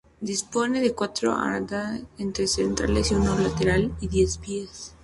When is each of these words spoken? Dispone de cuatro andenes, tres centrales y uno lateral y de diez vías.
Dispone 0.19 0.81
de 0.81 0.95
cuatro 0.95 1.31
andenes, 1.31 2.07
tres 2.33 2.53
centrales 2.53 3.11
y 3.11 3.13
uno 3.13 3.37
lateral 3.37 3.95
y 3.99 4.07
de 4.07 4.11
diez 4.11 4.39
vías. 4.41 4.95